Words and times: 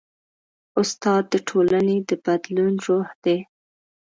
استاد 0.81 1.23
د 1.33 1.35
ټولنې 1.47 1.97
د 2.09 2.11
بدلون 2.25 2.73
روح 2.87 3.07
دی. 3.23 3.37